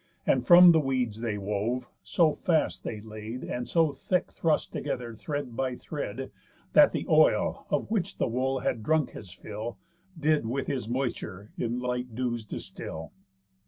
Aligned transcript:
And 0.25 0.43
from 0.47 0.71
the 0.71 0.79
weeds 0.79 1.19
they 1.19 1.37
wove, 1.37 1.85
so 2.01 2.33
fast 2.33 2.83
they 2.83 3.01
laid, 3.01 3.43
And 3.43 3.67
so 3.67 3.91
thick 3.91 4.31
thrust 4.31 4.73
together 4.73 5.13
thread 5.13 5.55
by 5.55 5.75
thread, 5.75 6.31
That 6.73 6.91
th' 6.91 7.05
oil, 7.07 7.67
of 7.69 7.91
which 7.91 8.17
the 8.17 8.27
wool 8.27 8.61
had 8.61 8.81
drunk 8.81 9.11
his 9.11 9.31
fill, 9.31 9.77
Did 10.19 10.47
with 10.47 10.65
his 10.65 10.89
moisture 10.89 11.51
in 11.55 11.77
light 11.79 12.15
dews 12.15 12.43
distill. 12.45 13.11